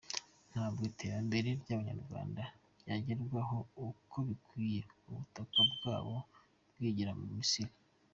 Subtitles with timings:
[0.51, 2.43] Ntabwo iterambere ry’Abanyarwanda
[2.81, 3.57] ryagerwaho
[3.87, 6.15] uko bikwiye ubutaka bwabo
[6.75, 7.73] bwigira mu Misiri.